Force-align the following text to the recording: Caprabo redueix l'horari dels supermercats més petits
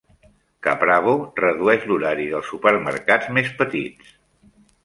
Caprabo 0.67 1.13
redueix 1.41 1.85
l'horari 1.91 2.27
dels 2.33 2.51
supermercats 2.55 3.31
més 3.39 3.55
petits 3.63 4.13